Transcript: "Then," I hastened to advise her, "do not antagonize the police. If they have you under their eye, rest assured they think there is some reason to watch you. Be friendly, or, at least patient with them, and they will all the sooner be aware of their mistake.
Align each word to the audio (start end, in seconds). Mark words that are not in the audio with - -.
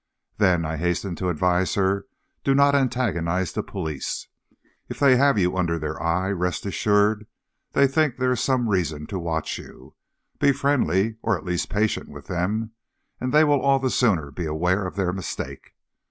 "Then," 0.37 0.65
I 0.65 0.77
hastened 0.77 1.19
to 1.19 1.29
advise 1.29 1.75
her, 1.75 2.07
"do 2.43 2.55
not 2.55 2.73
antagonize 2.73 3.53
the 3.53 3.61
police. 3.61 4.29
If 4.89 4.97
they 4.97 5.15
have 5.15 5.37
you 5.37 5.55
under 5.55 5.77
their 5.77 6.01
eye, 6.01 6.31
rest 6.31 6.65
assured 6.65 7.27
they 7.73 7.85
think 7.85 8.17
there 8.17 8.31
is 8.31 8.41
some 8.41 8.67
reason 8.67 9.05
to 9.05 9.19
watch 9.19 9.59
you. 9.59 9.93
Be 10.39 10.53
friendly, 10.53 11.17
or, 11.21 11.37
at 11.37 11.45
least 11.45 11.69
patient 11.69 12.09
with 12.09 12.25
them, 12.25 12.71
and 13.19 13.31
they 13.31 13.43
will 13.43 13.61
all 13.61 13.77
the 13.77 13.91
sooner 13.91 14.31
be 14.31 14.47
aware 14.47 14.87
of 14.87 14.95
their 14.95 15.13
mistake. 15.13 15.75